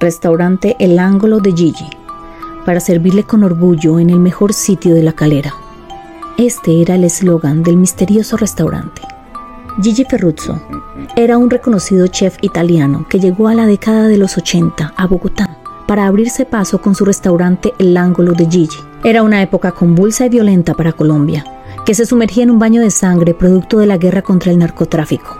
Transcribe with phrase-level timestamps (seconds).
[0.00, 1.90] Restaurante El Ángulo de Gigi,
[2.64, 5.52] para servirle con orgullo en el mejor sitio de la calera.
[6.36, 9.02] Este era el eslogan del misterioso restaurante.
[9.82, 10.62] Gigi Ferruzzo
[11.16, 15.56] era un reconocido chef italiano que llegó a la década de los 80 a Bogotá
[15.88, 18.78] para abrirse paso con su restaurante El Ángulo de Gigi.
[19.02, 21.44] Era una época convulsa y violenta para Colombia,
[21.84, 25.36] que se sumergía en un baño de sangre producto de la guerra contra el narcotráfico.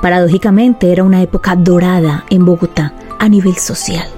[0.00, 4.08] Paradójicamente era una época dorada en Bogotá a nivel social.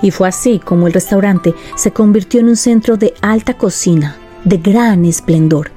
[0.00, 4.58] Y fue así como el restaurante se convirtió en un centro de alta cocina, de
[4.58, 5.72] gran esplendor.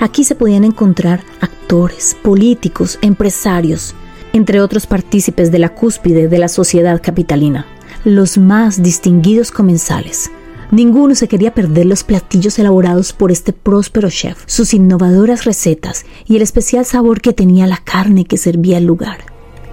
[0.00, 3.94] Aquí se podían encontrar actores, políticos, empresarios,
[4.34, 7.66] entre otros partícipes de la cúspide de la sociedad capitalina,
[8.04, 10.30] los más distinguidos comensales.
[10.70, 16.36] Ninguno se quería perder los platillos elaborados por este próspero chef, sus innovadoras recetas y
[16.36, 19.18] el especial sabor que tenía la carne que servía el lugar.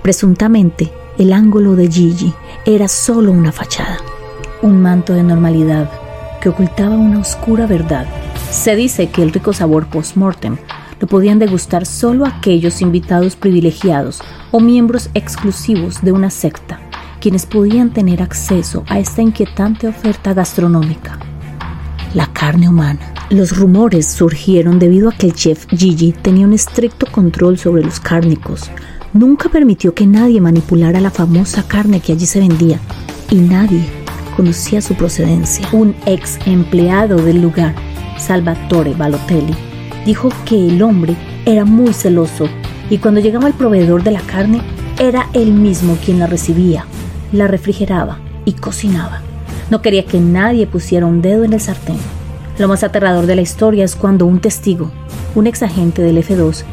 [0.04, 2.34] Presuntamente, el ángulo de Gigi
[2.66, 3.98] era solo una fachada,
[4.62, 5.90] un manto de normalidad
[6.42, 8.06] que ocultaba una oscura verdad.
[8.50, 10.58] Se dice que el rico sabor post-mortem
[11.00, 16.80] lo podían degustar solo aquellos invitados privilegiados o miembros exclusivos de una secta,
[17.20, 21.18] quienes podían tener acceso a esta inquietante oferta gastronómica.
[22.14, 23.14] La carne humana.
[23.30, 28.02] Los rumores surgieron debido a que el chef Gigi tenía un estricto control sobre los
[28.02, 28.70] cárnicos,
[29.14, 32.80] nunca permitió que nadie manipulara la famosa carne que allí se vendía
[33.30, 33.86] y nadie
[34.36, 35.68] conocía su procedencia.
[35.72, 37.76] Un ex empleado del lugar,
[38.18, 39.56] Salvatore Balotelli,
[40.06, 41.16] dijo que el hombre
[41.46, 42.48] era muy celoso
[42.90, 44.62] y cuando llegaba el proveedor de la carne
[45.00, 46.86] era él mismo quien la recibía,
[47.32, 49.22] la refrigeraba y cocinaba.
[49.70, 51.98] No quería que nadie pusiera un dedo en el sartén.
[52.60, 54.92] Lo más aterrador de la historia es cuando un testigo,
[55.34, 56.64] un ex agente del F2,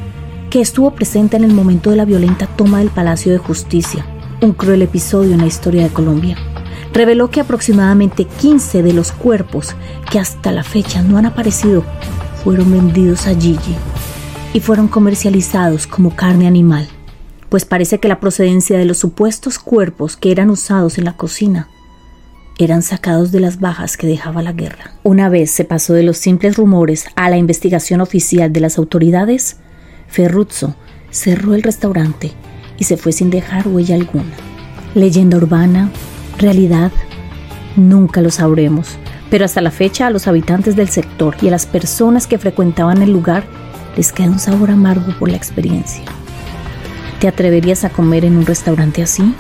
[0.51, 4.07] que estuvo presente en el momento de la violenta toma del Palacio de Justicia,
[4.41, 6.37] un cruel episodio en la historia de Colombia.
[6.95, 9.75] Reveló que aproximadamente 15 de los cuerpos
[10.11, 11.85] que hasta la fecha no han aparecido
[12.43, 13.77] fueron vendidos a Gigi
[14.55, 16.89] y fueron comercializados como carne animal,
[17.51, 21.69] pues parece que la procedencia de los supuestos cuerpos que eran usados en la cocina
[22.59, 24.93] eran sacados de las bajas que dejaba la guerra.
[25.05, 29.59] Una vez se pasó de los simples rumores a la investigación oficial de las autoridades,
[30.09, 30.75] Ferruzzo
[31.11, 32.33] cerró el restaurante
[32.79, 34.35] y se fue sin dejar huella alguna.
[34.95, 35.91] Leyenda urbana,
[36.39, 36.93] realidad,
[37.77, 38.97] nunca lo sabremos,
[39.31, 43.03] pero hasta la fecha a los habitantes del sector y a las personas que frecuentaban
[43.03, 43.45] el lugar
[43.97, 46.05] les queda un sabor amargo por la experiencia.
[47.21, 49.35] ¿Te atreverías a comer en un restaurante así?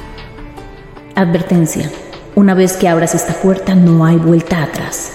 [1.14, 1.90] Advertencia,
[2.34, 5.12] una vez que abras esta puerta no hay vuelta atrás,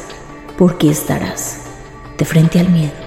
[0.57, 1.59] porque estarás
[2.17, 3.02] de frente al miedo.